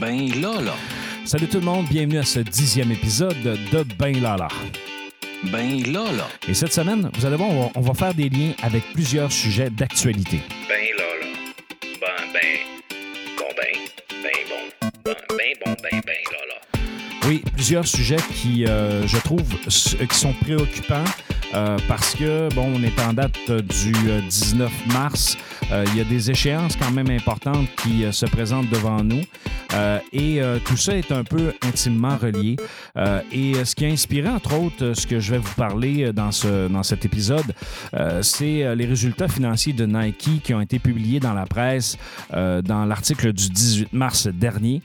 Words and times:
Ben 0.00 0.28
là, 0.40 0.60
là. 0.60 0.74
Salut 1.24 1.46
tout 1.48 1.58
le 1.58 1.64
monde, 1.64 1.86
bienvenue 1.88 2.18
à 2.18 2.22
ce 2.24 2.40
dixième 2.40 2.90
épisode 2.92 3.36
de 3.42 3.82
Ben 3.98 4.20
Lala. 4.20 4.48
Ben 5.52 5.82
là, 5.92 6.04
là. 6.12 6.28
Et 6.48 6.54
cette 6.54 6.72
semaine, 6.72 7.10
vous 7.14 7.26
allez 7.26 7.36
voir, 7.36 7.50
on 7.50 7.60
va, 7.66 7.70
on 7.76 7.80
va 7.80 7.94
faire 7.94 8.14
des 8.14 8.28
liens 8.28 8.52
avec 8.62 8.82
plusieurs 8.92 9.30
sujets 9.30 9.70
d'actualité. 9.70 10.40
Ben 10.68 10.84
là, 10.96 11.04
là. 11.20 11.26
Ben, 12.00 12.32
ben. 12.32 12.96
Bon, 13.38 13.44
ben. 13.56 14.22
Ben, 14.22 14.30
bon. 14.48 14.88
Ben, 15.04 15.14
ben, 15.28 15.54
bon, 15.64 15.76
ben, 15.82 16.00
ben, 16.04 16.14
là, 16.32 16.38
là. 16.48 16.80
Oui, 17.26 17.42
plusieurs 17.54 17.86
sujets 17.86 18.16
qui, 18.34 18.66
euh, 18.66 19.06
je 19.06 19.16
trouve, 19.18 19.42
s- 19.66 19.96
qui 20.10 20.16
sont 20.18 20.34
préoccupants 20.34 21.04
euh, 21.54 21.78
parce 21.88 22.14
que, 22.14 22.52
bon, 22.54 22.70
on 22.76 22.82
est 22.82 22.98
en 23.00 23.14
date 23.14 23.36
euh, 23.48 23.60
du 23.62 23.92
euh, 24.10 24.20
19 24.28 24.70
mars. 24.92 25.36
Euh, 25.72 25.84
il 25.92 25.96
y 25.96 26.00
a 26.02 26.04
des 26.04 26.30
échéances 26.30 26.76
quand 26.76 26.90
même 26.90 27.08
importantes 27.10 27.66
qui 27.82 28.04
euh, 28.04 28.12
se 28.12 28.26
présentent 28.26 28.68
devant 28.68 29.02
nous. 29.02 29.22
Euh, 29.74 29.98
et 30.12 30.40
euh, 30.40 30.58
tout 30.64 30.76
ça 30.76 30.96
est 30.96 31.10
un 31.12 31.24
peu 31.24 31.52
intimement 31.62 32.16
relié. 32.16 32.56
Euh, 32.96 33.20
et 33.32 33.64
ce 33.64 33.74
qui 33.74 33.84
a 33.84 33.88
inspiré, 33.88 34.28
entre 34.28 34.58
autres, 34.58 34.94
ce 34.94 35.06
que 35.06 35.18
je 35.20 35.32
vais 35.32 35.38
vous 35.38 35.54
parler 35.54 36.12
dans, 36.12 36.30
ce, 36.32 36.68
dans 36.68 36.82
cet 36.82 37.04
épisode, 37.04 37.54
c'est 38.22 38.74
les 38.74 38.84
résultats 38.86 39.28
financiers 39.28 39.72
de 39.72 39.86
Nike 39.86 40.42
qui 40.42 40.54
ont 40.54 40.60
été 40.60 40.78
publiés 40.78 41.20
dans 41.20 41.32
la 41.34 41.46
presse 41.46 41.96
dans 42.32 42.84
l'article 42.86 43.32
du 43.32 43.48
18 43.48 43.92
mars 43.92 44.26
dernier, 44.26 44.82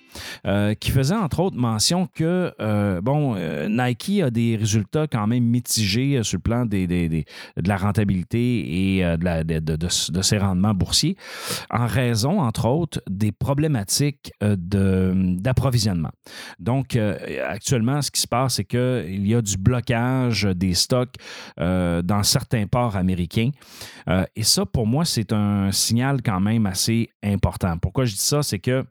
qui 0.80 0.92
faisait, 0.92 1.16
entre 1.16 1.40
autres, 1.42 1.58
mention 1.58 2.08
que, 2.14 2.54
bon, 3.02 3.36
Nike 3.68 4.22
a 4.24 4.30
des 4.30 4.56
résultats 4.56 5.08
quand 5.08 5.28
même 5.28 5.44
mitigés 5.44 6.22
sur 6.24 6.38
le 6.38 6.42
plan 6.42 6.66
de 6.66 7.24
la 7.66 7.78
rentabilité 7.78 8.98
et 8.98 9.18
de, 9.18 10.22
ses 10.22 10.38
rendements 10.38 10.74
boursiers, 10.74 11.16
en 11.70 11.86
raison, 11.88 12.40
entre 12.42 12.68
autres, 12.68 13.02
des 13.10 13.32
problématiques 13.32 14.32
de- 14.42 14.79
d'approvisionnement. 15.40 16.12
Donc, 16.60 16.96
euh, 16.96 17.18
actuellement, 17.48 18.02
ce 18.02 18.12
qui 18.12 18.22
se 18.22 18.28
passe, 18.28 18.56
c'est 18.56 18.66
qu'il 18.66 19.28
y 19.28 19.36
a 19.36 19.42
du 19.42 19.58
blocage 19.58 20.44
des 20.44 20.74
stocks 20.74 21.16
euh, 21.60 22.02
dans 22.02 22.24
certains 22.24 22.68
ports 22.68 22.96
américains. 22.96 23.52
Euh, 24.08 24.26
et 24.36 24.44
ça, 24.44 24.66
pour 24.66 24.88
moi, 24.88 25.06
c'est 25.06 25.34
un 25.34 25.72
signal 25.72 26.22
quand 26.22 26.40
même 26.40 26.66
assez 26.66 27.10
important. 27.24 27.78
Pourquoi 27.78 28.06
je 28.06 28.14
dis 28.14 28.22
ça? 28.22 28.44
C'est 28.44 28.60
que 28.60 28.86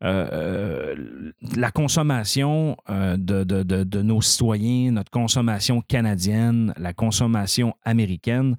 la 0.00 1.70
consommation 1.72 2.76
de 2.88 4.02
nos 4.02 4.20
citoyens, 4.20 4.90
notre 4.92 5.10
consommation 5.10 5.80
canadienne, 5.80 6.74
la 6.76 6.92
consommation 6.92 7.74
américaine, 7.84 8.56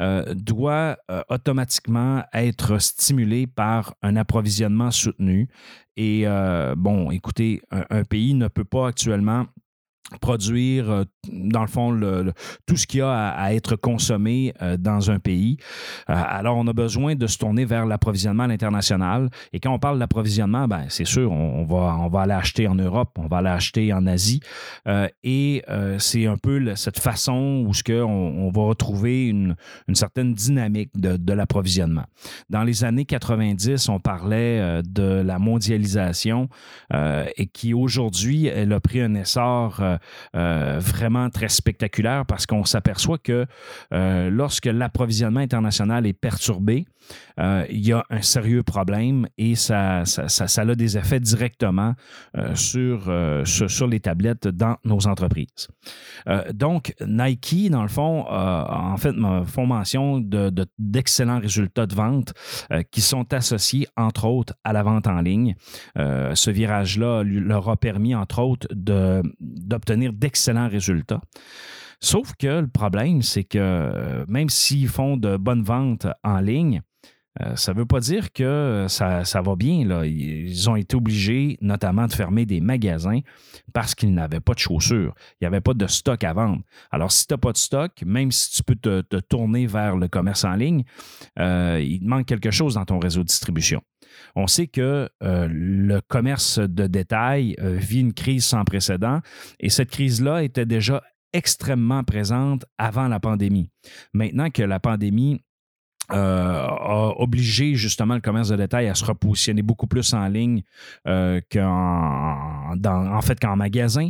euh, 0.00 0.34
doit 0.34 0.96
euh, 1.10 1.22
automatiquement 1.28 2.24
être 2.32 2.78
stimulée 2.78 3.46
par 3.46 3.94
un 4.02 4.16
approvisionnement 4.16 4.90
soutenu. 4.90 5.48
Et 5.96 6.22
euh, 6.24 6.74
bon, 6.74 7.10
écoutez, 7.10 7.60
un 7.70 8.04
pays 8.04 8.32
ne 8.32 8.48
peut 8.48 8.64
pas 8.64 8.88
actuellement 8.88 9.46
produire, 10.18 10.90
euh, 10.90 11.04
dans 11.32 11.60
le 11.60 11.68
fond, 11.68 11.98
tout 12.66 12.76
ce 12.76 12.86
qu'il 12.86 13.00
y 13.00 13.02
a 13.02 13.28
à, 13.28 13.52
être 13.54 13.76
consommé 13.76 14.52
euh, 14.62 14.76
dans 14.76 15.10
un 15.10 15.18
pays. 15.18 15.58
Euh, 16.08 16.14
alors, 16.16 16.56
on 16.56 16.66
a 16.66 16.72
besoin 16.72 17.14
de 17.14 17.26
se 17.26 17.38
tourner 17.38 17.64
vers 17.64 17.86
l'approvisionnement 17.86 18.44
à 18.44 18.48
l'international. 18.48 19.30
Et 19.52 19.60
quand 19.60 19.72
on 19.72 19.78
parle 19.78 19.98
d'approvisionnement, 19.98 20.66
ben, 20.66 20.86
c'est 20.88 21.04
sûr, 21.04 21.30
on, 21.30 21.64
va, 21.64 21.96
on 22.00 22.08
va 22.08 22.22
aller 22.22 22.32
acheter 22.32 22.66
en 22.66 22.74
Europe, 22.74 23.16
on 23.18 23.26
va 23.26 23.38
aller 23.38 23.48
acheter 23.48 23.92
en 23.92 24.06
Asie. 24.06 24.40
Et 25.22 25.62
c'est 25.98 26.26
un 26.26 26.36
peu 26.36 26.74
cette 26.74 26.98
façon 26.98 27.64
où 27.66 27.74
ce 27.74 27.82
que 27.82 28.02
on, 28.02 28.46
on 28.46 28.50
va 28.50 28.62
retrouver 28.62 29.28
une, 29.28 29.56
une 29.88 29.94
certaine 29.94 30.34
dynamique 30.34 30.90
de, 30.98 31.16
de 31.16 31.32
l'approvisionnement. 31.32 32.04
Dans 32.48 32.62
les 32.62 32.84
années 32.84 33.04
90, 33.04 33.88
on 33.88 34.00
parlait 34.00 34.82
de 34.82 35.22
la 35.22 35.38
mondialisation 35.38 36.48
et 36.92 37.46
qui 37.46 37.74
aujourd'hui, 37.74 38.46
elle 38.46 38.72
a 38.72 38.80
pris 38.80 39.00
un 39.00 39.14
essor 39.14 39.80
euh, 40.36 40.78
vraiment 40.80 41.30
très 41.30 41.48
spectaculaire 41.48 42.26
parce 42.26 42.46
qu'on 42.46 42.64
s'aperçoit 42.64 43.18
que 43.18 43.46
euh, 43.92 44.30
lorsque 44.30 44.66
l'approvisionnement 44.66 45.40
international 45.40 46.06
est 46.06 46.12
perturbé, 46.12 46.86
euh, 47.40 47.64
il 47.70 47.84
y 47.84 47.92
a 47.92 48.04
un 48.10 48.22
sérieux 48.22 48.62
problème 48.62 49.26
et 49.38 49.54
ça, 49.56 50.04
ça, 50.04 50.28
ça- 50.28 50.60
a 50.62 50.74
des 50.74 50.96
effets 50.98 51.18
directement 51.20 51.94
sur, 52.54 53.10
sur, 53.44 53.86
les 53.88 53.98
tablettes 53.98 54.46
dans 54.46 54.76
nos 54.84 55.06
entreprises. 55.06 55.68
Donc, 56.52 56.94
Nike, 57.04 57.70
dans 57.70 57.82
le 57.82 57.88
fond, 57.88 58.26
en 58.28 58.96
fait, 58.98 59.14
font 59.46 59.66
mention 59.66 60.20
de- 60.20 60.50
de- 60.50 60.66
d'excellents 60.78 61.40
résultats 61.40 61.86
de 61.86 61.94
vente 61.94 62.32
qui 62.90 63.00
sont 63.00 63.32
associés, 63.32 63.86
entre 63.96 64.26
autres, 64.26 64.54
à 64.64 64.72
la 64.72 64.82
vente 64.82 65.06
en 65.06 65.20
ligne. 65.20 65.54
Ce 65.96 66.50
virage-là 66.50 67.22
leur 67.24 67.68
a 67.70 67.76
permis, 67.76 68.14
entre 68.14 68.40
autres, 68.42 68.68
de- 68.70 69.22
d'obtenir 69.90 70.12
d'excellents 70.12 70.68
résultats. 70.68 71.20
Sauf 72.00 72.32
que 72.38 72.60
le 72.60 72.68
problème, 72.68 73.22
c'est 73.22 73.44
que 73.44 73.58
euh, 73.58 74.24
même 74.26 74.48
s'ils 74.48 74.88
font 74.88 75.16
de 75.16 75.36
bonnes 75.36 75.62
ventes 75.62 76.06
en 76.24 76.40
ligne, 76.40 76.80
euh, 77.40 77.54
ça 77.56 77.72
ne 77.72 77.78
veut 77.78 77.86
pas 77.86 78.00
dire 78.00 78.32
que 78.32 78.86
ça, 78.88 79.22
va 79.42 79.54
bien. 79.54 79.84
Là. 79.84 80.06
Ils 80.06 80.68
ont 80.68 80.76
été 80.76 80.96
obligés, 80.96 81.58
notamment, 81.60 82.06
de 82.06 82.12
fermer 82.12 82.46
des 82.46 82.60
magasins 82.60 83.20
parce 83.72 83.94
qu'ils 83.94 84.14
n'avaient 84.14 84.40
pas 84.40 84.54
de 84.54 84.58
chaussures. 84.58 85.14
Il 85.40 85.44
n'y 85.44 85.46
avait 85.46 85.60
pas 85.60 85.74
de 85.74 85.86
stock 85.86 86.24
à 86.24 86.32
vendre. 86.32 86.62
Alors, 86.90 87.12
si 87.12 87.26
tu 87.26 87.34
n'as 87.34 87.38
pas 87.38 87.52
de 87.52 87.58
stock, 87.58 87.92
même 88.04 88.32
si 88.32 88.50
tu 88.50 88.62
peux 88.64 88.76
te, 88.76 89.02
te 89.02 89.16
tourner 89.16 89.66
vers 89.66 89.96
le 89.96 90.08
commerce 90.08 90.44
en 90.44 90.54
ligne, 90.54 90.84
euh, 91.38 91.80
il 91.82 92.00
te 92.00 92.06
manque 92.06 92.26
quelque 92.26 92.50
chose 92.50 92.74
dans 92.74 92.84
ton 92.84 92.98
réseau 92.98 93.20
de 93.20 93.28
distribution. 93.28 93.82
On 94.36 94.46
sait 94.46 94.66
que 94.66 95.08
euh, 95.22 95.48
le 95.50 96.00
commerce 96.00 96.58
de 96.58 96.86
détail 96.86 97.56
euh, 97.60 97.76
vit 97.76 98.00
une 98.00 98.12
crise 98.12 98.44
sans 98.44 98.64
précédent 98.64 99.20
et 99.58 99.70
cette 99.70 99.90
crise-là 99.90 100.42
était 100.42 100.66
déjà 100.66 101.02
extrêmement 101.32 102.02
présente 102.02 102.64
avant 102.78 103.08
la 103.08 103.20
pandémie. 103.20 103.70
Maintenant 104.12 104.50
que 104.50 104.62
la 104.62 104.80
pandémie 104.80 105.40
euh, 106.12 106.66
a 106.66 107.14
obligé 107.18 107.76
justement 107.76 108.14
le 108.14 108.20
commerce 108.20 108.48
de 108.48 108.56
détail 108.56 108.88
à 108.88 108.96
se 108.96 109.04
repositionner 109.04 109.62
beaucoup 109.62 109.86
plus 109.86 110.12
en 110.12 110.26
ligne 110.26 110.62
qu'en 111.04 112.74
en 112.84 113.20
fait 113.20 113.38
qu'en 113.38 113.54
magasin. 113.54 114.08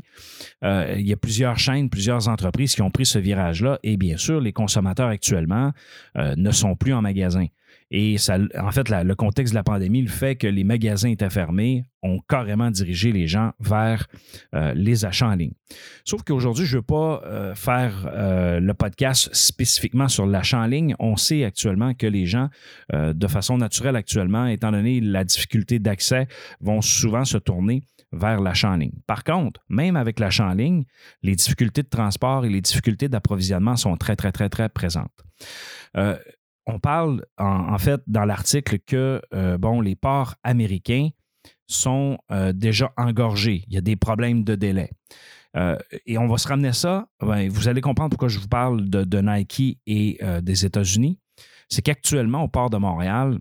Il 0.63 1.07
y 1.07 1.13
a 1.13 1.17
plusieurs 1.17 1.59
chaînes, 1.59 1.91
plusieurs 1.91 2.29
entreprises 2.29 2.75
qui 2.75 2.81
ont 2.81 2.91
pris 2.91 3.05
ce 3.05 3.19
virage-là 3.19 3.79
et 3.83 3.99
bien 3.99 4.17
sûr, 4.17 4.41
les 4.41 4.55
consommateurs 4.55 5.09
actuellement 5.09 5.73
ne 6.17 6.51
sont 6.53 6.75
plus 6.75 6.95
en 6.95 7.03
magasin. 7.03 7.45
Et 7.91 8.19
ça, 8.19 8.39
en 8.59 8.71
fait, 8.71 8.89
le 8.89 9.15
contexte 9.15 9.53
de 9.53 9.59
la 9.59 9.65
pandémie, 9.65 10.03
le 10.03 10.09
fait 10.09 10.37
que 10.37 10.47
les 10.47 10.63
magasins 10.63 11.11
étaient 11.11 11.31
fermés, 11.31 11.85
ont 12.03 12.19
carrément 12.29 12.71
dirigé 12.71 13.13
les 13.13 13.27
gens 13.27 13.53
vers 13.59 14.07
euh, 14.55 14.73
les 14.75 15.05
achats 15.05 15.29
en 15.29 15.35
ligne. 15.35 15.53
Sauf 16.05 16.23
qu'aujourd'hui, 16.23 16.65
je 16.65 16.77
ne 16.77 16.79
veux 16.79 16.87
pas 16.87 17.23
euh, 17.25 17.55
faire 17.55 18.09
euh, 18.13 18.61
le 18.61 18.75
podcast 18.75 19.29
spécifiquement 19.35 20.09
sur 20.09 20.25
l'achat 20.27 20.61
en 20.61 20.67
ligne. 20.67 20.95
On 20.99 21.17
sait 21.17 21.45
actuellement 21.45 21.95
que 21.95 22.07
les 22.07 22.27
gens, 22.27 22.49
de 22.93 23.27
façon 23.27 23.59
naturelle 23.59 23.97
actuellement, 23.97 24.47
étant 24.47 24.73
donné 24.73 25.01
la 25.01 25.25
difficulté 25.25 25.79
d'accès, 25.79 26.27
vont 26.61 26.81
souvent 26.81 27.25
se 27.25 27.39
tourner 27.39 27.83
vers 28.13 28.41
l'achat 28.41 28.71
en 28.71 28.77
ligne. 28.77 28.93
Par 29.07 29.25
contre, 29.25 29.61
même 29.69 29.97
avec 29.97 30.19
l'achat 30.19 30.47
en 30.47 30.55
ligne, 30.55 30.85
les 31.23 31.35
difficultés 31.35 31.83
de 31.83 31.89
transport 31.89 32.45
et 32.45 32.49
les 32.49 32.61
difficultés 32.61 33.09
d'approvisionnement 33.09 33.77
sont 33.77 33.97
très, 33.97 34.17
très, 34.17 34.33
très, 34.33 34.49
très 34.49 34.69
présentes. 34.69 35.25
Euh, 35.97 36.17
on 36.67 36.79
parle, 36.79 37.25
en, 37.39 37.79
fait, 37.79 38.01
dans 38.07 38.25
l'article 38.25 38.79
que, 38.79 39.21
euh, 39.35 39.59
les 39.83 39.97
ports 39.97 40.35
américains 40.43 41.09
sont 41.67 42.19
euh, 42.31 42.53
déjà 42.53 42.93
engorgés. 42.97 43.65
Il 43.69 43.75
y 43.75 43.79
a 43.79 43.81
des 43.81 43.97
problèmes 43.97 44.45
de 44.45 44.55
délai. 44.55 44.91
Euh, 45.57 45.77
et 46.07 46.19
on 46.19 46.29
va 46.29 46.39
se 46.39 46.49
ramener 46.49 46.73
ça. 46.73 47.09
ben, 47.21 47.49
vous 47.49 47.69
allez 47.69 47.81
comprendre 47.81 48.11
pourquoi 48.11 48.29
je 48.29 48.39
vous 48.39 48.49
parle 48.49 48.89
de, 48.89 49.21
Nike 49.21 49.81
et 49.87 50.21
des 50.43 50.65
États-Unis. 50.65 51.19
C'est 51.69 51.83
qu'actuellement, 51.83 52.43
au 52.43 52.49
port 52.49 52.71
de 52.71 52.77
Montréal, 52.77 53.39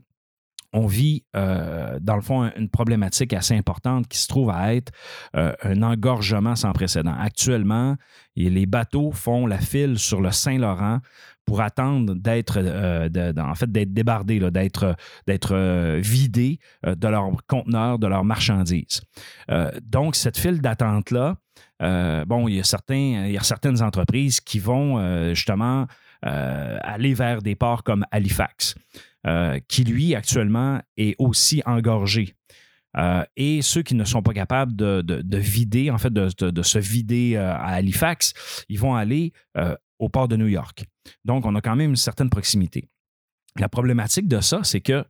on 0.71 0.85
vit, 0.85 1.23
euh, 1.35 1.97
dans 1.99 2.15
le 2.15 2.21
fond, 2.21 2.43
un- 2.43 2.53
une 2.55 2.69
problématique 2.69 3.33
assez 3.33 3.55
importante 3.55 4.07
qui 4.07 4.19
se 4.19 4.27
trouve 4.27 4.51
à 4.51 4.75
être 4.75 4.91
euh, 5.35 5.53
un 5.63 5.81
engorgement 5.81 6.55
sans 6.55 6.71
précédent. 6.73 7.15
Actuellement, 7.19 7.95
les 8.35 8.65
bateaux 8.65 9.11
font 9.11 9.47
la 9.47 9.57
file 9.57 9.97
sur 9.97 10.21
le 10.21 10.31
Saint-Laurent 10.31 10.99
pour 11.45 11.61
attendre 11.61 12.13
d'être, 12.13 12.59
euh, 12.61 13.09
en 13.37 13.55
fait, 13.55 13.71
d'être 13.71 13.91
débardés, 13.91 14.39
d'être, 14.51 14.95
vidés 15.97 16.59
de 16.85 17.07
leurs 17.07 17.31
conteneurs, 17.47 17.97
de 17.97 18.05
leurs 18.05 18.23
marchandises. 18.23 19.01
Donc, 19.83 20.15
cette 20.15 20.37
file 20.37 20.61
d'attente-là, 20.61 21.37
bon, 22.27 22.47
il 22.47 22.55
y, 22.55 22.61
a 22.61 22.81
il 22.95 23.31
y 23.31 23.37
a 23.37 23.41
certaines 23.43 23.81
entreprises 23.81 24.39
qui 24.39 24.59
vont 24.59 25.33
justement 25.33 25.87
aller 26.21 27.15
vers 27.15 27.41
des 27.41 27.55
ports 27.55 27.83
comme 27.83 28.05
Halifax, 28.11 28.75
euh, 29.27 29.59
qui 29.67 29.83
lui, 29.83 30.15
actuellement, 30.15 30.81
est 30.97 31.15
aussi 31.19 31.61
engorgé. 31.65 32.35
Euh, 32.97 33.23
et 33.35 33.61
ceux 33.61 33.83
qui 33.83 33.93
ne 33.95 34.03
sont 34.03 34.21
pas 34.23 34.33
capables 34.33 34.75
de, 34.75 35.01
de- 35.01 35.21
de 35.21 35.37
vider, 35.37 35.91
en 35.91 35.97
fait, 35.97 36.11
de, 36.11 36.61
se 36.63 36.79
vider 36.79 37.35
euh, 37.35 37.51
à 37.53 37.73
Halifax, 37.73 38.33
ils 38.69 38.79
vont 38.79 38.95
aller 38.95 39.31
au 39.99 40.09
port 40.09 40.27
de 40.27 40.37
New 40.37 40.47
York. 40.47 40.85
Donc, 41.25 41.45
on 41.45 41.53
a 41.55 41.61
quand 41.61 41.75
même 41.75 41.91
une 41.91 41.95
certaine 41.95 42.29
proximité. 42.29 42.87
La 43.57 43.67
problématique 43.69 44.27
de 44.27 44.39
ça, 44.39 44.61
c'est 44.63 44.81
que 44.81 45.03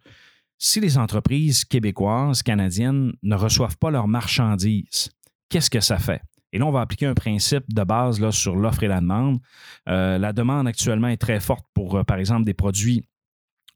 si 0.58 0.80
les 0.82 0.98
entreprises 0.98 1.64
québécoises, 1.64 2.42
canadiennes 2.44 3.14
ne 3.24 3.36
reçoivent 3.36 3.78
pas 3.78 3.92
leurs 3.92 4.08
marchandises, 4.08 5.10
qu'est-ce 5.50 5.70
que 5.70 5.80
ça 5.80 6.00
fait? 6.00 6.22
Et 6.52 6.58
là, 6.58 6.66
on 6.66 6.72
va 6.72 6.82
appliquer 6.82 7.06
un 7.06 7.14
principe 7.14 7.64
de 7.72 7.84
base 7.84 8.28
sur 8.32 8.56
l'offre 8.56 8.84
et 8.84 8.88
la 8.88 9.00
demande. 9.02 9.40
La 9.86 10.34
demande 10.34 10.68
actuellement 10.68 11.08
est 11.10 11.18
très 11.18 11.40
forte 11.40 11.66
pour, 11.76 12.04
par 12.06 12.18
exemple, 12.18 12.44
des 12.44 12.56
produits 12.56 13.04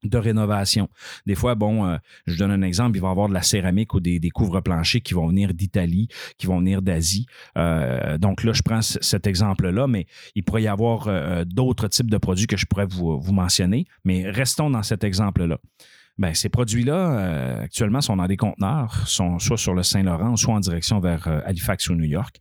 de 0.03 0.17
rénovation. 0.17 0.89
Des 1.25 1.35
fois, 1.35 1.55
bon, 1.55 1.85
euh, 1.85 1.97
je 2.27 2.37
donne 2.37 2.51
un 2.51 2.61
exemple, 2.61 2.97
il 2.97 3.01
va 3.01 3.09
y 3.09 3.11
avoir 3.11 3.29
de 3.29 3.33
la 3.33 3.41
céramique 3.41 3.93
ou 3.93 3.99
des, 3.99 4.19
couvre-planchers 4.29 5.01
qui 5.01 5.13
vont 5.13 5.27
venir 5.27 5.53
d'Italie, 5.53 6.07
qui 6.37 6.47
vont 6.47 6.59
venir 6.59 6.81
d'Asie. 6.81 7.25
Euh, 7.57 8.17
donc 8.17 8.43
là, 8.43 8.53
je 8.53 8.61
prends 8.61 8.81
cet 8.81 9.27
exemple-là, 9.27 9.87
mais 9.87 10.07
il 10.35 10.43
pourrait 10.43 10.63
y 10.63 10.67
avoir 10.67 11.07
euh, 11.07 11.45
d'autres 11.45 11.87
types 11.87 12.09
de 12.09 12.17
produits 12.17 12.47
que 12.47 12.57
je 12.57 12.65
pourrais 12.65 12.87
vous, 12.87 13.21
mentionner. 13.31 13.85
Mais 14.03 14.29
restons 14.29 14.69
dans 14.69 14.83
cet 14.83 15.03
exemple-là. 15.03 15.57
Ben, 16.19 16.35
ces 16.35 16.47
produits-là, 16.49 16.93
euh, 16.93 17.63
actuellement, 17.63 17.99
sont 17.99 18.17
dans 18.17 18.27
des 18.27 18.37
conteneurs, 18.37 19.07
sont 19.07 19.39
soit 19.39 19.57
sur 19.57 19.73
le 19.73 19.81
Saint-Laurent, 19.81 20.35
soit 20.35 20.53
en 20.53 20.59
direction 20.59 20.99
vers 20.99 21.27
euh, 21.27 21.39
Halifax 21.43 21.89
ou 21.89 21.95
New 21.95 22.03
York. 22.03 22.39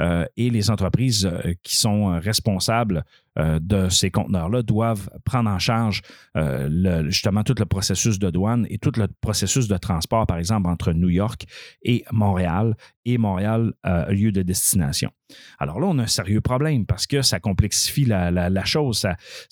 Euh, 0.00 0.24
et 0.38 0.48
les 0.48 0.70
entreprises 0.70 1.26
euh, 1.26 1.52
qui 1.62 1.76
sont 1.76 2.14
euh, 2.14 2.18
responsables 2.18 2.96
euh, 2.98 3.29
de 3.36 3.88
ces 3.88 4.10
conteneurs-là 4.10 4.62
doivent 4.62 5.08
prendre 5.24 5.50
en 5.50 5.58
charge 5.58 6.02
euh, 6.36 7.04
justement 7.08 7.42
tout 7.42 7.54
le 7.58 7.64
processus 7.64 8.18
de 8.18 8.30
douane 8.30 8.66
et 8.70 8.78
tout 8.78 8.92
le 8.96 9.08
processus 9.20 9.68
de 9.68 9.76
transport, 9.76 10.26
par 10.26 10.38
exemple, 10.38 10.68
entre 10.68 10.92
New 10.92 11.08
York 11.08 11.44
et 11.82 12.04
Montréal 12.12 12.74
et 13.04 13.18
Montréal, 13.18 13.72
euh, 13.86 14.06
lieu 14.10 14.32
de 14.32 14.42
destination. 14.42 15.10
Alors 15.58 15.80
là, 15.80 15.86
on 15.86 15.98
a 15.98 16.02
un 16.02 16.06
sérieux 16.06 16.40
problème 16.40 16.86
parce 16.86 17.06
que 17.06 17.22
ça 17.22 17.40
complexifie 17.40 18.04
la, 18.04 18.64
chose. 18.64 19.06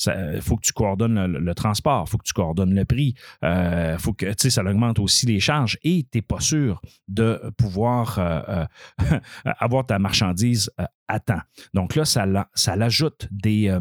Il 0.07 0.41
faut 0.41 0.57
que 0.57 0.67
tu 0.67 0.73
coordonnes 0.73 1.27
le, 1.27 1.55
transport, 1.55 2.05
il 2.07 2.11
faut 2.11 2.19
que 2.19 2.27
tu 2.27 2.33
coordonnes 2.33 2.75
le 2.75 2.85
prix, 2.85 3.15
euh, 3.45 3.97
faut 3.99 4.13
que, 4.13 4.27
ça 4.37 4.63
augmente 4.63 4.99
aussi 4.99 5.27
les 5.27 5.41
charges 5.41 5.79
et 5.83 6.07
tu 6.11 6.19
n'es 6.19 6.23
pas 6.23 6.41
sûr 6.41 6.81
de 7.09 7.41
pouvoir 7.57 8.19
euh, 8.19 8.65
euh, 9.01 9.21
avoir 9.59 9.87
ta 9.87 9.99
marchandise 9.99 10.71
Donc 11.75 11.95
là, 11.95 12.05
ça, 12.05 12.27
ça 12.55 12.77
l'ajoute 12.77 13.29
des, 13.31 13.69
euh, 13.69 13.81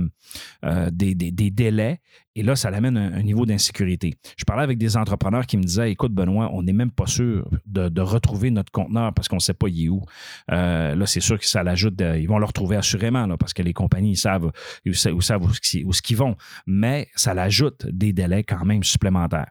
euh, 0.65 0.89
des, 0.91 1.15
des- 1.15 1.31
des 1.31 1.51
délais 1.51 1.99
et 2.37 2.43
là, 2.43 2.55
ça 2.55 2.69
l'amène 2.69 2.97
à 2.97 3.01
un, 3.01 3.23
niveau 3.23 3.47
d'insécurité. 3.47 4.13
Je 4.37 4.45
parlais 4.45 4.61
avec 4.61 4.77
des 4.77 4.95
entrepreneurs 4.95 5.47
qui 5.47 5.57
me 5.57 5.63
disaient 5.63 5.91
Écoute, 5.91 6.13
Benoît, 6.13 6.51
on 6.53 6.61
n'est 6.61 6.71
même 6.71 6.91
pas 6.91 7.07
sûr 7.07 7.49
de, 7.65 7.99
retrouver 7.99 8.51
notre 8.51 8.71
conteneur 8.71 9.11
parce 9.11 9.27
qu'on 9.27 9.37
ne 9.37 9.41
sait 9.41 9.55
pas 9.55 9.69
il 9.69 9.85
est 9.85 9.89
où. 9.89 10.03
Euh, 10.51 10.93
là, 10.95 11.05
c'est 11.07 11.19
sûr 11.19 11.39
que 11.39 11.47
ça 11.47 11.63
l'ajoute. 11.63 11.99
ils 11.99 12.27
vont 12.27 12.37
le 12.37 12.45
retrouver 12.45 12.75
assurément 12.75 13.25
là, 13.25 13.37
parce 13.37 13.53
que 13.55 13.63
les 13.63 13.73
compagnies 13.73 14.15
savent, 14.15 14.51
savent, 14.93 15.41
où, 15.43 15.51
ce 15.51 15.83
où 15.83 15.93
ce 15.93 16.15
vont. 16.15 16.35
Mais 16.67 17.07
ça 17.15 17.33
l'ajoute 17.33 17.87
des 17.87 18.13
délais 18.13 18.43
quand 18.43 18.63
même 18.65 18.83
supplémentaires. 18.83 19.49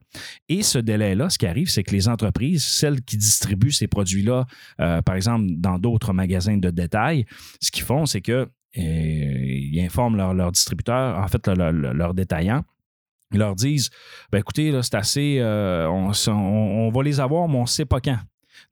Et 0.48 0.62
ce 0.62 0.78
délai-là, 0.78 1.28
ce 1.28 1.38
qui 1.38 1.48
arrive, 1.48 1.68
c'est 1.68 1.82
que 1.82 1.90
les 1.90 2.08
entreprises, 2.08 2.64
celles 2.64 3.02
qui 3.02 3.16
distribuent 3.16 3.72
ces 3.72 3.88
produits-là, 3.88 4.46
par 4.76 5.16
exemple, 5.16 5.46
dans 5.56 5.80
d'autres 5.80 6.12
magasins 6.12 6.56
de 6.56 6.70
détail, 6.70 7.26
ce 7.66 7.70
qu'ils 7.70 7.84
font, 7.84 8.06
c'est 8.06 8.20
que 8.20 8.48
euh, 8.78 9.84
informent 9.84 10.16
leur, 10.16 10.34
leur 10.34 10.52
distributeur, 10.52 11.18
en 11.18 11.28
fait, 11.28 11.46
leur, 11.48 11.72
leur, 11.72 11.94
leur 11.94 12.14
détaillant. 12.14 12.62
Ils 13.32 13.38
leur 13.38 13.54
disent 13.54 13.90
ben 14.30 14.38
écoutez, 14.38 14.72
c'est 14.82 14.94
assez, 14.94 15.38
euh, 15.40 15.88
on, 15.88 16.90
va 16.90 17.02
les 17.02 17.20
avoir, 17.20 17.48
mais 17.48 17.56
on 17.56 17.62
ne 17.62 17.66
sait 17.66 17.84
pas 17.84 18.00
quand. 18.00 18.18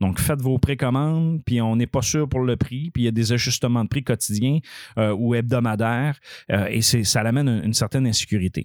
Donc, 0.00 0.18
faites 0.18 0.40
vos 0.40 0.58
précommandes, 0.58 1.42
puis 1.44 1.60
on 1.60 1.76
n'est 1.76 1.86
pas 1.86 2.02
sûr 2.02 2.28
pour 2.28 2.40
le 2.40 2.56
prix, 2.56 2.90
puis 2.90 3.02
il 3.02 3.04
y 3.06 3.08
a 3.08 3.12
des 3.12 3.32
ajustements 3.32 3.84
de 3.84 3.88
prix 3.88 4.02
quotidiens 4.02 4.60
euh, 4.98 5.14
ou 5.14 5.34
hebdomadaires, 5.34 6.18
et 6.48 6.82
ça 6.82 7.22
l'amène 7.22 7.48
une, 7.48 7.64
une 7.66 7.74
certaine 7.74 8.06
insécurité. 8.06 8.64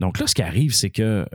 Donc 0.00 0.18
là, 0.18 0.26
ce 0.26 0.34
qui 0.34 0.42
arrive, 0.42 0.74
c'est 0.74 0.90
que, 0.90 1.26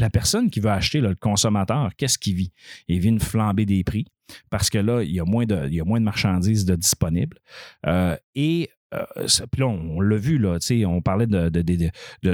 la 0.00 0.10
personne 0.10 0.50
qui 0.50 0.60
veut 0.60 0.70
acheter, 0.70 1.00
le 1.00 1.14
consommateur, 1.14 1.90
qu'est-ce 1.96 2.18
qu'il 2.18 2.34
vit? 2.34 2.52
Il 2.88 3.00
vit 3.00 3.08
une 3.08 3.20
flambée 3.20 3.66
des 3.66 3.84
prix 3.84 4.06
parce 4.50 4.70
que 4.70 4.78
là, 4.78 5.02
il 5.02 5.10
y 5.10 5.20
a 5.20 5.24
moins 5.24 5.46
de, 5.46 6.00
marchandises 6.00 6.66
disponibles. 6.66 7.38
Euh, 7.86 8.16
et 8.34 8.70
puis 8.90 9.60
là, 9.60 9.66
on, 9.66 10.00
l'a 10.00 10.16
vu, 10.16 10.38
là, 10.38 10.58
on 10.86 11.02
parlait 11.02 11.26
de, 11.26 11.48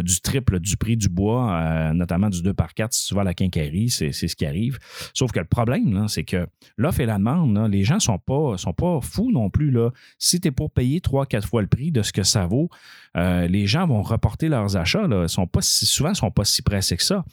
du 0.01 0.21
triple 0.21 0.61
du 0.61 0.77
prix 0.77 0.97
du 0.97 1.09
bois, 1.09 1.53
euh, 1.53 1.93
notamment 1.93 2.31
du 2.31 2.43
2 2.43 2.55
par 2.55 2.75
4 2.75 2.93
si 2.93 3.09
tu 3.09 3.15
vas 3.15 3.23
à 3.23 3.25
la 3.25 3.35
quincaillerie, 3.35 3.91
c'est 3.91 4.13
ce 4.13 4.37
qui 4.37 4.47
arrive. 4.47 4.79
Sauf 5.15 5.33
que 5.33 5.41
le 5.41 5.47
problème, 5.47 6.07
c'est 6.09 6.25
que 6.25 6.47
l'offre 6.77 7.01
et 7.01 7.07
la 7.07 7.19
demande, 7.19 7.57
les 7.71 7.85
gens 7.85 7.97
ne 7.97 8.01
sont 8.01 8.19
pas, 8.19 8.57
sont 8.57 8.73
pas 8.73 9.01
fous 9.01 9.31
non 9.33 9.51
plus. 9.51 9.71
Là. 9.71 9.91
Si 10.19 10.41
tu 10.41 10.49
es 10.49 10.51
pour 10.51 10.71
payer 10.71 11.01
3-4 11.01 11.43
fois 11.43 11.63
le 11.63 11.69
prix 11.69 11.91
de 11.91 12.03
ce 12.03 12.13
que 12.13 12.23
ça 12.23 12.47
vaut, 12.47 12.69
euh, 13.17 13.47
les 13.47 13.67
gens 13.67 13.87
vont 13.87 14.03
reporter 14.03 14.49
leurs 14.49 14.77
achats. 14.77 15.07
Là. 15.07 15.25
Ils 15.25 15.29
sont 15.29 15.47
pas 15.47 15.61
souvent, 15.63 16.11
ne 16.11 16.15
sont 16.15 16.31
pas 16.31 16.45
si 16.45 16.63
pressés 16.63 16.97
que 16.97 17.05
ça. 17.05 17.25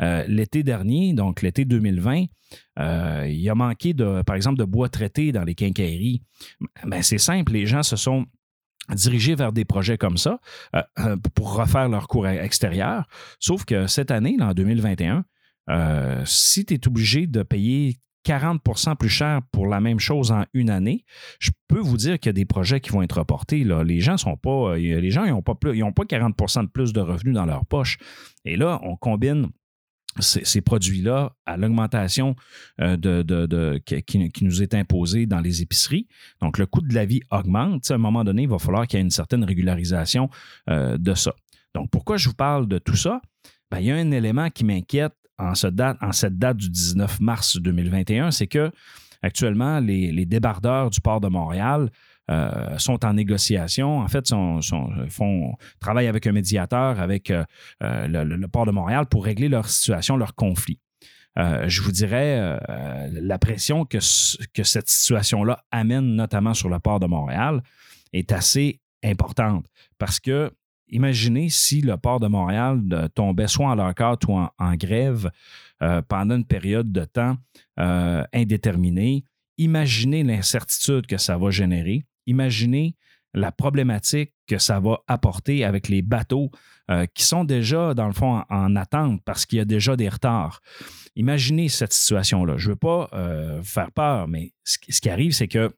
Euh, 0.00 0.24
l'été 0.26 0.62
dernier, 0.62 1.12
donc 1.14 1.42
l'été 1.42 1.64
2020, 1.64 2.26
euh, 2.78 3.26
il 3.28 3.48
a 3.48 3.54
manqué, 3.54 3.94
de, 3.94 4.22
par 4.22 4.36
exemple, 4.36 4.58
de 4.58 4.64
bois 4.64 4.88
traité 4.88 5.32
dans 5.32 5.44
les 5.44 5.54
quincailleries. 5.54 6.22
Ben, 6.84 7.02
c'est 7.02 7.18
simple, 7.18 7.52
les 7.52 7.66
gens 7.66 7.82
se 7.82 7.96
sont 7.96 8.26
dirigés 8.94 9.34
vers 9.34 9.52
des 9.52 9.64
projets 9.64 9.98
comme 9.98 10.16
ça 10.16 10.40
euh, 10.74 10.82
euh, 10.98 11.16
pour 11.34 11.54
refaire 11.54 11.88
leur 11.88 12.08
cours 12.08 12.26
extérieur. 12.26 13.06
Sauf 13.38 13.64
que 13.64 13.86
cette 13.86 14.10
année, 14.10 14.36
là, 14.38 14.48
en 14.48 14.54
2021, 14.54 15.24
euh, 15.68 16.22
si 16.24 16.64
tu 16.64 16.74
es 16.74 16.88
obligé 16.88 17.26
de 17.26 17.42
payer 17.42 17.98
40% 18.26 18.96
plus 18.96 19.08
cher 19.08 19.40
pour 19.52 19.66
la 19.66 19.80
même 19.80 19.98
chose 19.98 20.30
en 20.30 20.44
une 20.52 20.68
année, 20.68 21.04
je 21.38 21.50
peux 21.68 21.78
vous 21.78 21.96
dire 21.96 22.18
qu'il 22.18 22.28
y 22.28 22.30
a 22.30 22.34
des 22.34 22.44
projets 22.44 22.80
qui 22.80 22.90
vont 22.90 23.02
être 23.02 23.18
reportés. 23.18 23.64
Là. 23.64 23.82
Les 23.82 24.00
gens 24.00 24.16
sont 24.16 24.36
pas, 24.36 24.76
les 24.76 25.10
gens 25.10 25.24
n'ont 25.24 25.42
pas, 25.42 25.54
plus- 25.54 25.76
ils 25.76 25.82
ont 25.84 25.92
pas 25.92 26.04
40% 26.04 26.64
de 26.64 26.68
plus 26.68 26.92
de 26.92 27.00
revenus 27.00 27.34
dans 27.34 27.46
leur 27.46 27.64
poche. 27.64 27.96
Et 28.44 28.56
là, 28.56 28.78
on 28.82 28.96
combine 28.96 29.48
ces, 30.20 30.60
produits-là 30.60 31.32
à 31.46 31.56
l'augmentation 31.56 32.34
euh, 32.80 33.78
qui, 33.80 34.44
nous 34.44 34.62
est 34.62 34.74
imposée 34.74 35.26
dans 35.26 35.40
les 35.40 35.62
épiceries. 35.62 36.06
Donc, 36.40 36.58
le 36.58 36.66
coût 36.66 36.80
de 36.80 36.94
la 36.94 37.04
vie 37.04 37.20
augmente. 37.30 37.90
À 37.90 37.94
un 37.94 37.98
moment 37.98 38.24
donné, 38.24 38.42
il 38.42 38.48
va 38.48 38.58
falloir 38.58 38.86
qu'il 38.86 38.98
y 38.98 39.00
ait 39.00 39.04
une 39.04 39.10
certaine 39.10 39.44
régularisation 39.44 40.30
euh, 40.68 40.96
de 40.98 41.14
ça. 41.14 41.34
Donc, 41.74 41.90
pourquoi 41.90 42.16
je 42.16 42.28
vous 42.28 42.34
parle 42.34 42.66
de 42.66 42.78
tout 42.78 42.96
ça? 42.96 43.20
Ben, 43.70 43.78
il 43.80 43.86
y 43.86 43.90
a 43.90 43.96
un 43.96 44.10
élément 44.10 44.50
qui 44.50 44.64
m'inquiète 44.64 45.14
en, 45.38 45.54
ce 45.54 45.68
en 46.00 46.12
cette 46.12 46.38
date 46.38 46.58
du 46.58 46.68
19 46.68 47.20
mars 47.20 47.56
2021, 47.56 48.30
c'est 48.30 48.46
que 48.46 48.70
actuellement, 49.22 49.80
les 49.80 50.26
débardeurs 50.26 50.90
du 50.90 51.00
port 51.00 51.20
de 51.20 51.28
Montréal 51.28 51.90
euh, 52.30 52.78
sont 52.78 53.04
en 53.04 53.14
négociation. 53.14 53.98
En 53.98 54.06
fait, 54.06 54.28
font, 55.08 55.54
travaillent 55.80 56.06
avec 56.06 56.28
un 56.28 56.32
médiateur, 56.32 57.00
avec 57.00 57.30
euh, 57.30 57.42
euh, 57.82 58.06
le, 58.06 58.46
port 58.46 58.66
de 58.66 58.70
Montréal 58.70 59.06
pour 59.06 59.24
régler 59.24 59.48
leur 59.48 59.68
situation, 59.68 60.16
leur 60.16 60.34
conflit. 60.36 60.78
Je 61.36 61.80
vous 61.80 61.92
dirais 61.92 62.58
la 63.12 63.38
pression 63.38 63.86
que, 63.86 63.98
que 64.52 64.62
cette 64.62 64.90
situation-là 64.90 65.64
amène, 65.70 66.14
notamment 66.14 66.52
sur 66.52 66.68
le 66.68 66.78
port 66.78 67.00
de 67.00 67.06
Montréal, 67.06 67.62
est 68.12 68.30
assez 68.30 68.80
importante 69.02 69.64
parce 69.96 70.20
que 70.20 70.50
imaginez 70.88 71.48
si 71.48 71.80
le 71.80 71.96
port 71.96 72.20
de 72.20 72.26
Montréal 72.26 72.82
tombait 73.14 73.46
soit 73.46 73.68
en 73.68 73.74
lockout 73.74 74.22
ou 74.28 74.34
en, 74.34 74.50
en 74.58 74.74
grève 74.74 75.30
pendant 76.08 76.36
une 76.36 76.44
période 76.44 76.92
de 76.92 77.04
temps 77.06 77.38
indéterminée. 77.78 79.24
Imaginez 79.56 80.24
l'incertitude 80.24 81.06
que 81.06 81.16
ça 81.16 81.38
va 81.38 81.50
générer. 81.50 82.04
Imaginez 82.26 82.96
la 83.34 83.52
problématique 83.52 84.32
que 84.48 84.58
ça 84.58 84.80
va 84.80 84.98
apporter 85.06 85.64
avec 85.64 85.88
les 85.88 86.02
bateaux 86.02 86.50
euh, 86.90 87.06
qui 87.14 87.22
sont 87.22 87.44
déjà, 87.44 87.94
dans 87.94 88.08
le 88.08 88.12
fond, 88.12 88.38
en, 88.38 88.44
en 88.48 88.76
attente 88.76 89.22
parce 89.24 89.46
qu'il 89.46 89.58
y 89.58 89.60
a 89.60 89.64
déjà 89.64 89.96
des 89.96 90.08
retards. 90.08 90.60
Imaginez 91.14 91.68
cette 91.68 91.92
situation-là. 91.92 92.56
Je 92.56 92.66
ne 92.68 92.72
veux 92.72 92.78
pas 92.78 93.08
euh, 93.12 93.62
faire 93.62 93.92
peur, 93.92 94.26
mais 94.26 94.52
ce 94.64 95.00
qui 95.00 95.08
arrive, 95.08 95.32
c'est 95.32 95.48
que 95.48 95.72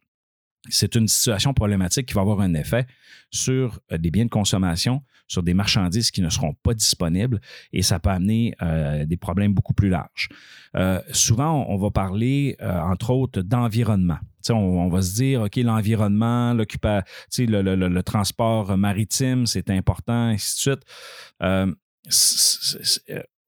c'est 0.68 0.94
une 0.94 1.08
situation 1.08 1.52
problématique 1.54 2.06
qui 2.06 2.14
va 2.14 2.20
avoir 2.20 2.40
un 2.40 2.54
effet 2.54 2.86
sur 3.30 3.80
euh, 3.90 3.98
des 3.98 4.10
biens 4.10 4.26
de 4.26 4.30
consommation, 4.30 5.02
sur 5.26 5.42
des 5.42 5.54
marchandises 5.54 6.10
qui 6.10 6.22
ne 6.22 6.28
seront 6.28 6.54
pas 6.62 6.74
disponibles 6.74 7.40
et 7.72 7.82
ça 7.82 7.98
peut 7.98 8.10
amener 8.10 8.54
euh, 8.62 9.04
des 9.04 9.16
problèmes 9.16 9.54
beaucoup 9.54 9.74
plus 9.74 9.88
larges. 9.88 10.28
Euh, 10.76 11.00
souvent, 11.10 11.66
on, 11.68 11.76
va 11.78 11.90
parler, 11.90 12.56
entre 12.60 13.10
autres, 13.10 13.42
d'environnement. 13.42 14.18
On, 14.50 14.88
va 14.88 15.02
se 15.02 15.14
dire, 15.14 15.42
OK, 15.42 15.56
l'environnement, 15.56 16.54
le, 16.54 16.64
le- 16.66 18.02
transport 18.02 18.76
maritime, 18.76 19.46
c'est 19.46 19.70
important, 19.70 20.28
ainsi 20.28 20.56
de 20.56 20.60
suite. 20.60 20.84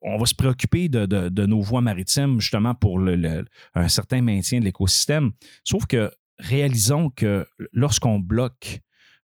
On 0.07 0.19
va 0.19 0.27
se 0.27 0.35
préoccuper 0.35 0.89
de, 0.89 1.47
nos 1.47 1.61
voies 1.61 1.81
maritimes 1.81 2.41
justement 2.41 2.75
pour 2.75 3.01
un 3.01 3.89
certain 3.89 4.23
maintien 4.23 4.61
de 4.61 4.65
l'écosystème. 4.65 5.33
Sauf 5.65 5.87
que 5.87 6.11
réalisons 6.39 7.11
que 7.11 7.47
lorsqu'on 7.73 8.19
bloque 8.19 8.81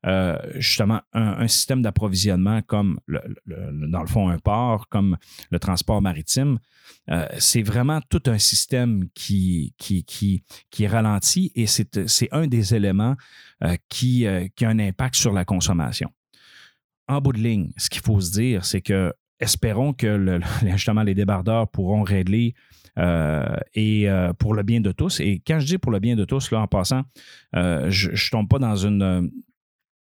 euh, 0.06 0.38
justement 0.54 1.02
un, 1.12 1.46
système 1.46 1.82
d'approvisionnement 1.82 2.62
comme, 2.62 2.98
dans 3.06 4.00
le 4.00 4.06
fond, 4.06 4.30
un 4.30 4.38
port, 4.38 4.88
comme 4.88 5.18
le 5.50 5.58
transport 5.58 6.00
maritime, 6.00 6.58
euh, 7.10 7.26
c'est 7.38 7.62
vraiment 7.62 8.00
tout 8.08 8.22
un 8.26 8.38
système 8.38 9.08
qui, 9.14 9.74
qui, 9.76 10.04
qui, 10.04 10.42
qui 10.70 10.84
est 10.84 10.88
ralenti 10.88 11.52
et 11.54 11.66
c'est 11.66 12.28
un 12.32 12.46
des 12.46 12.74
éléments 12.74 13.14
euh, 13.62 13.76
qui, 13.90 14.26
qui 14.56 14.64
a 14.64 14.68
un 14.68 14.78
impact 14.78 15.16
sur 15.16 15.32
la 15.32 15.44
consommation. 15.44 16.10
En 17.06 17.20
bout 17.20 17.34
de 17.34 17.38
ligne, 17.38 17.70
ce 17.76 17.90
qu'il 17.90 18.02
faut 18.02 18.20
se 18.20 18.32
dire, 18.32 18.64
c'est 18.64 18.80
que 18.80 19.12
espérons 19.38 19.92
que 19.92 20.40
justement 20.62 21.02
les 21.02 21.14
débardeurs 21.14 21.68
pourront 21.68 22.04
régler 22.04 22.54
et 22.96 24.08
pour 24.38 24.54
le 24.54 24.62
bien 24.62 24.80
de 24.80 24.92
tous. 24.92 25.20
Et 25.20 25.42
quand 25.46 25.60
je 25.60 25.66
dis 25.66 25.78
pour 25.78 25.92
le 25.92 25.98
bien 25.98 26.16
de 26.16 26.24
tous, 26.24 26.50
là, 26.50 26.60
en 26.60 26.66
passant, 26.66 27.02
je 27.54 28.10
ne 28.10 28.30
tombe 28.30 28.48
pas 28.48 28.58
dans 28.58 28.76
une 28.76 29.30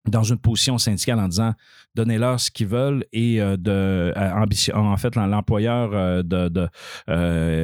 dans 0.09 0.23
une 0.23 0.38
position 0.38 0.79
syndicale 0.79 1.19
en 1.19 1.29
disant 1.29 1.55
donnez-leur 1.99 2.38
ce 2.38 2.50
qu'ils 2.50 2.69
veulent 2.69 3.05
et 3.12 3.41
euh, 3.41 3.57
de 3.57 4.12
euh, 4.17 4.75
en 4.75 4.97
fait 4.97 5.17
l'employeur 5.17 5.91
euh, 5.93 6.23
de, 6.23 6.69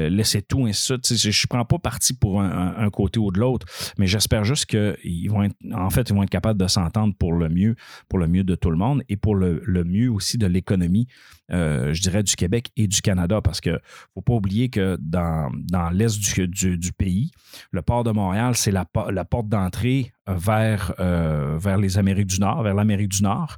laisser 0.09 0.43
tout 0.43 0.67
ainsi 0.67 0.93
de 0.93 1.05
suite. 1.05 1.21
Je 1.21 1.29
ne 1.29 1.49
prends 1.49 1.65
pas 1.65 1.79
parti 1.79 2.15
pour 2.15 2.41
un, 2.41 2.91
côté 2.91 3.19
ou 3.19 3.31
de 3.31 3.39
l'autre, 3.39 3.67
mais 3.99 4.07
j'espère 4.07 4.45
juste 4.45 4.67
qu'ils 4.67 5.31
vont 5.31 5.43
être, 5.43 5.57
en 5.73 5.91
fait, 5.91 6.11
ils 6.11 6.15
vont 6.15 6.23
être 6.23 6.31
capables 6.31 6.61
de 6.61 6.67
s'entendre 6.67 7.15
pour 7.19 7.33
le 7.33 7.49
mieux, 7.49 7.77
pour 8.09 8.19
le 8.19 8.27
mieux 8.27 8.45
de 8.45 8.55
tout 8.55 8.71
le 8.71 8.77
monde 8.77 9.03
et 9.09 9.17
pour 9.17 9.35
le, 9.35 9.63
mieux 9.85 10.11
aussi 10.11 10.39
de 10.39 10.47
l'économie, 10.47 11.07
je 11.51 12.01
dirais, 12.01 12.23
du 12.23 12.37
Québec 12.37 12.71
et 12.77 12.87
du 12.87 13.03
Canada, 13.03 13.41
parce 13.41 13.61
que 13.61 13.79
faut 14.15 14.23
pas 14.23 14.35
oublier 14.35 14.69
que 14.69 14.97
dans, 15.01 15.51
l'est 15.93 16.19
du, 16.19 16.93
pays, 16.93 17.31
le 17.71 17.83
port 17.83 18.05
de 18.05 18.11
Montréal, 18.11 18.57
c'est 18.57 18.73
la 18.73 18.85
porte 18.85 19.49
d'entrée 19.49 20.14
vers, 20.27 20.95
vers 20.99 21.79
les 21.79 21.99
Amériques 21.99 22.29
du 22.29 22.41
Nord, 22.41 22.63
vers 22.63 22.75
l'Amérique 22.75 23.11
du 23.11 23.23
Nord 23.23 23.57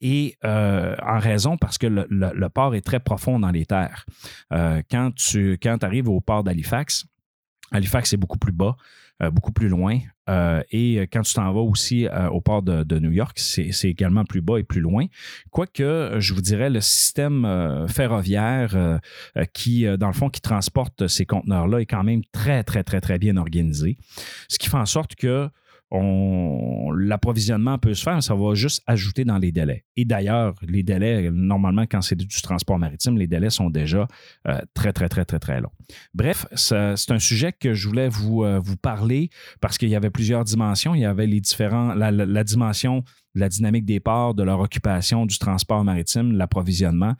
et 0.00 0.36
euh, 0.44 0.96
en 1.02 1.18
raison 1.18 1.56
parce 1.56 1.78
que 1.78 1.86
le, 1.86 2.48
port 2.48 2.74
est 2.74 2.80
très 2.80 3.00
profond 3.00 3.38
dans 3.38 3.50
les 3.50 3.66
terres. 3.66 4.06
Euh, 4.52 4.82
quand 4.90 5.14
tu 5.14 5.58
quand 5.62 5.82
arrives 5.84 6.08
au 6.08 6.20
port 6.20 6.42
d'Halifax, 6.42 7.04
Halifax 7.72 8.12
est 8.12 8.16
beaucoup 8.16 8.38
plus 8.38 8.52
bas, 8.52 8.76
euh, 9.22 9.30
beaucoup 9.30 9.52
plus 9.52 9.68
loin. 9.68 9.98
et 10.70 11.08
quand 11.12 11.22
tu 11.22 11.34
t'en 11.34 11.52
vas 11.52 11.60
aussi 11.60 12.06
au 12.30 12.40
port 12.40 12.62
de, 12.62 12.98
New 13.00 13.10
York, 13.10 13.36
c'est 13.38 13.88
également 13.88 14.24
plus 14.24 14.40
bas 14.40 14.58
et 14.58 14.62
plus 14.62 14.80
loin. 14.80 15.06
Quoique, 15.50 16.16
je 16.20 16.34
vous 16.34 16.40
dirais, 16.40 16.70
le 16.70 16.80
système 16.80 17.86
ferroviaire 17.88 19.00
qui, 19.52 19.86
dans 19.98 20.06
le 20.06 20.12
fond, 20.12 20.30
qui 20.30 20.40
transporte 20.40 21.08
ces 21.08 21.26
conteneurs-là 21.26 21.80
est 21.80 21.86
quand 21.86 22.04
même 22.04 22.22
très, 22.30 22.62
très, 22.62 22.84
très, 22.84 23.00
très 23.00 23.18
bien 23.18 23.36
organisé. 23.36 23.98
Ce 24.48 24.56
qui 24.56 24.68
fait 24.68 24.76
en 24.76 24.86
sorte 24.86 25.16
que 25.16 25.50
l'approvisionnement 25.92 27.78
peut 27.78 27.94
se 27.94 28.02
faire, 28.02 28.22
ça 28.22 28.34
va 28.34 28.54
juste 28.54 28.82
ajouter 28.86 29.24
dans 29.24 29.38
les 29.38 29.52
délais. 29.52 29.84
Et 29.96 30.04
d'ailleurs, 30.04 30.54
les 30.62 30.82
délais, 30.82 31.30
normalement, 31.32 31.82
quand 31.82 32.00
c'est 32.00 32.16
du 32.16 32.26
transport 32.42 32.78
maritime, 32.78 33.18
les 33.18 33.26
délais 33.26 33.50
sont 33.50 33.70
déjà 33.70 34.06
euh, 34.46 34.60
très, 34.74 34.92
très, 34.92 35.08
très, 35.08 35.24
très, 35.24 35.38
très 35.38 35.60
longs. 35.60 35.72
Bref, 36.14 36.46
c'est 36.54 37.10
un 37.10 37.18
sujet 37.18 37.52
que 37.52 37.74
je 37.74 37.88
voulais 37.88 38.08
vous, 38.08 38.44
euh, 38.44 38.60
vous 38.60 38.76
parler 38.76 39.30
parce 39.60 39.78
qu'il 39.78 39.88
y 39.88 39.96
avait 39.96 40.10
plusieurs 40.10 40.44
dimensions. 40.44 40.94
Il 40.94 41.00
y 41.00 41.06
avait 41.06 41.26
les 41.26 41.40
différents, 41.40 41.94
la 41.94 42.44
dimension 42.44 43.04
la 43.34 43.48
dynamique 43.48 43.84
des 43.84 44.00
ports, 44.00 44.34
de 44.34 44.42
leur 44.42 44.60
occupation, 44.60 45.26
du 45.26 45.38
transport 45.38 45.84
maritime, 45.84 46.32
l'approvisionnement. 46.32 47.14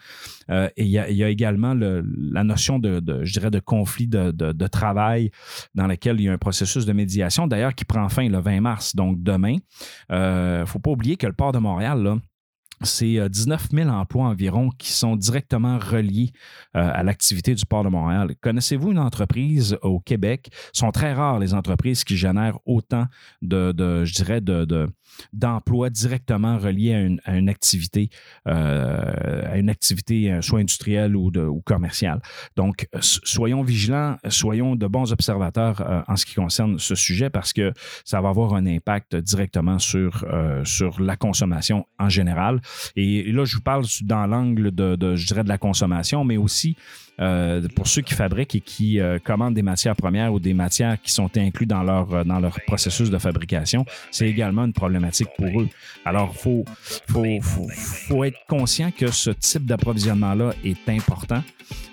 Euh, 0.50 0.68
et 0.76 0.84
il 0.84 0.90
y, 0.90 0.98
a, 0.98 1.28
également 1.28 1.74
la 1.74 2.44
notion 2.44 2.78
de, 2.78 3.00
je 3.24 3.32
dirais, 3.32 3.50
de 3.50 3.60
conflit 3.60 4.08
de, 4.08 4.66
travail 4.66 5.30
dans 5.74 5.86
lequel 5.86 6.20
il 6.20 6.24
y 6.24 6.28
a 6.28 6.32
un 6.32 6.38
processus 6.38 6.86
de 6.86 6.92
médiation, 6.92 7.46
d'ailleurs, 7.46 7.74
qui 7.74 7.84
prend 7.84 8.08
fin 8.08 8.28
le 8.28 8.38
20 8.38 8.60
mars, 8.60 8.94
donc 8.94 9.22
demain. 9.22 9.54
Il 9.54 9.60
euh, 10.12 10.60
ne 10.60 10.64
faut 10.64 10.78
pas 10.78 10.90
oublier 10.90 11.16
que 11.16 11.26
le 11.26 11.32
port 11.32 11.52
de 11.52 11.58
Montréal, 11.58 12.02
là, 12.02 12.18
c'est 12.82 13.28
19 13.28 13.68
euh, 13.72 13.76
000 13.84 13.90
emplois 13.90 14.24
environ 14.24 14.70
qui 14.78 14.92
sont 14.92 15.16
directement 15.16 15.78
reliés 15.78 16.32
à 16.72 17.02
l'activité 17.02 17.54
du 17.54 17.66
port 17.66 17.84
de 17.84 17.88
Montréal. 17.88 18.34
Connaissez-vous 18.40 18.92
une 18.92 18.98
entreprise 18.98 19.76
au 19.82 20.00
Québec? 20.00 20.50
Ce 20.72 20.80
sont 20.80 20.90
très 20.90 21.12
rares 21.12 21.38
les 21.38 21.54
entreprises 21.54 22.04
qui 22.04 22.16
génèrent 22.16 22.58
autant 22.64 23.06
de, 23.42 23.74
je 24.04 24.12
dirais, 24.12 24.40
de, 24.40 24.88
d'emploi 25.32 25.90
directement 25.90 26.58
reliés 26.58 27.18
à 27.24 27.36
une, 27.36 27.48
activité, 27.48 28.10
euh, 28.48 29.52
à 29.52 29.58
une 29.58 29.70
activité 29.70 30.32
euh, 30.32 30.42
soit 30.42 30.60
industrielle 30.60 31.16
ou, 31.16 31.30
commerciale. 31.64 32.20
Donc, 32.56 32.88
soyons 33.00 33.62
vigilants, 33.62 34.16
soyons 34.28 34.76
de 34.76 34.86
bons 34.86 35.12
observateurs 35.12 35.80
euh, 35.80 36.02
en 36.08 36.16
ce 36.16 36.26
qui 36.26 36.34
concerne 36.34 36.78
ce 36.78 36.94
sujet 36.94 37.30
parce 37.30 37.52
que 37.52 37.72
ça 38.04 38.20
va 38.20 38.28
avoir 38.28 38.54
un 38.54 38.66
impact 38.66 39.16
directement 39.16 39.78
sur, 39.78 40.24
sur 40.64 41.00
la 41.00 41.16
consommation 41.16 41.86
en 41.98 42.08
général. 42.08 42.60
Et, 42.96 43.30
là, 43.32 43.44
je 43.44 43.56
vous 43.56 43.62
parle 43.62 43.84
dans 44.02 44.26
l'angle 44.26 44.70
de, 44.74 45.16
je 45.16 45.26
dirais, 45.26 45.44
de 45.44 45.48
la 45.48 45.58
consommation, 45.58 46.24
mais 46.24 46.36
aussi 46.36 46.76
euh, 47.20 47.66
pour 47.76 47.86
ceux 47.86 48.00
qui 48.00 48.14
fabriquent 48.14 48.54
et 48.54 48.60
qui 48.60 48.98
euh, 48.98 49.18
commandent 49.18 49.54
des 49.54 49.62
matières 49.62 49.94
premières 49.94 50.32
ou 50.32 50.40
des 50.40 50.54
matières 50.54 51.00
qui 51.00 51.12
sont 51.12 51.30
incluses 51.36 51.68
dans 51.68 51.82
leur, 51.82 52.14
euh, 52.14 52.24
dans 52.24 52.40
leur 52.40 52.58
processus 52.66 53.10
de 53.10 53.18
fabrication, 53.18 53.84
c'est 54.10 54.26
également 54.26 54.64
une 54.64 54.72
problématique 54.72 55.28
pour 55.36 55.60
eux. 55.60 55.68
Alors, 56.06 56.32
il 56.34 56.38
faut, 56.38 56.64
faut, 57.72 58.24
être 58.24 58.38
conscient 58.48 58.90
que 58.90 59.10
ce 59.10 59.30
type 59.30 59.66
d'approvisionnement-là 59.66 60.54
est 60.64 60.88
important 60.88 61.42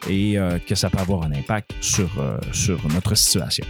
et 0.10 0.38
que 0.66 0.76
ça 0.76 0.90
peut 0.90 1.00
avoir 1.00 1.24
un 1.24 1.32
impact 1.32 1.74
sur, 1.82 2.10
sur 2.54 2.80
notre 2.88 3.16
situation. 3.16 3.66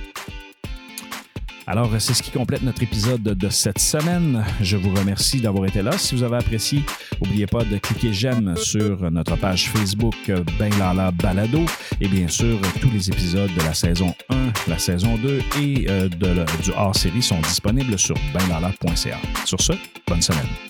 Alors, 1.69 1.91
c'est 1.99 2.13
ce 2.13 2.23
qui 2.23 2.31
complète 2.31 2.63
notre 2.63 2.81
épisode 2.81 3.21
de 3.21 3.49
cette 3.49 3.79
semaine. 3.79 4.45
Je 4.61 4.77
vous 4.77 4.93
remercie 4.95 5.41
d'avoir 5.41 5.65
été 5.65 5.81
là. 5.81 5.91
Si 5.97 6.15
vous 6.15 6.23
avez 6.23 6.37
apprécié, 6.37 6.81
n'oubliez 7.21 7.45
pas 7.45 7.65
de 7.65 7.77
cliquer 7.77 8.13
j'aime 8.13 8.55
sur 8.55 9.11
notre 9.11 9.35
page 9.35 9.69
Facebook 9.69 10.15
Ben 10.57 10.71
Lala 10.79 11.11
Balado 11.11 11.65
et 11.99 12.07
bien 12.07 12.29
sûr, 12.29 12.57
tous 12.79 12.89
les 12.89 13.09
épisodes 13.09 13.53
de 13.53 13.61
la 13.63 13.73
saison 13.73 14.15
1, 14.29 14.69
la 14.69 14.79
saison 14.79 15.17
2 15.17 15.39
et 15.61 15.85
euh, 15.89 16.07
de, 16.07 16.45
du 16.63 16.71
hors-série 16.71 17.21
sont 17.21 17.39
disponibles 17.41 17.99
sur 17.99 18.15
benlala.ca. 18.33 19.17
Sur 19.43 19.59
ce, 19.59 19.73
bonne 20.07 20.21
semaine. 20.21 20.66